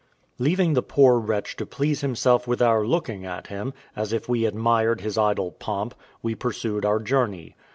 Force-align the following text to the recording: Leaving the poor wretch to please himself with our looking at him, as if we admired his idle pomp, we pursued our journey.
Leaving 0.39 0.73
the 0.73 0.81
poor 0.81 1.19
wretch 1.19 1.55
to 1.55 1.63
please 1.63 2.01
himself 2.01 2.47
with 2.47 2.59
our 2.59 2.83
looking 2.83 3.23
at 3.23 3.45
him, 3.45 3.71
as 3.95 4.11
if 4.11 4.27
we 4.27 4.45
admired 4.47 5.01
his 5.01 5.15
idle 5.15 5.51
pomp, 5.51 5.93
we 6.23 6.33
pursued 6.33 6.83
our 6.83 6.97
journey. 6.97 7.55